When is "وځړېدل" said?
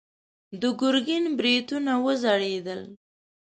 2.03-2.81